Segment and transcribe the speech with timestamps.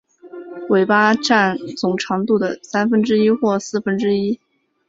[0.69, 4.39] 尾巴占总长度的三分之一或四分之一。